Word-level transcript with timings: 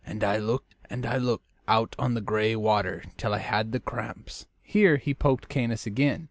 "And 0.03 0.23
I 0.23 0.37
looked 0.39 0.73
and 0.89 1.05
I 1.05 1.17
looked 1.17 1.45
out 1.67 1.95
on 1.99 2.15
the 2.15 2.21
gray 2.21 2.55
water 2.55 3.03
till 3.17 3.35
I 3.35 3.37
had 3.37 3.71
the 3.71 3.79
cramps." 3.79 4.47
Here 4.63 4.97
he 4.97 5.13
poked 5.13 5.47
Caius 5.47 5.85
again. 5.85 6.19